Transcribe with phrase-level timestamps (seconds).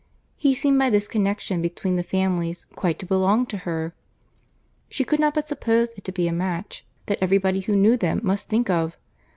[0.35, 3.93] He seemed by this connexion between the families, quite to belong to her.
[4.89, 7.97] She could not but suppose it to be a match that every body who knew
[7.97, 8.97] them must think of.